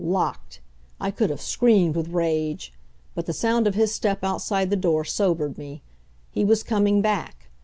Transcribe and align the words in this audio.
Locked! 0.03 0.61
I 0.99 1.11
could 1.11 1.29
have 1.29 1.41
screamed 1.43 1.95
with 1.95 2.07
rage. 2.07 2.73
But 3.13 3.27
the 3.27 3.33
sound 3.33 3.67
of 3.67 3.75
his 3.75 3.93
step 3.93 4.23
outside 4.23 4.71
the 4.71 4.75
door 4.75 5.05
sobered 5.05 5.59
me. 5.59 5.83
He 6.31 6.43
was 6.43 6.63
coming 6.63 7.03
back. 7.03 7.49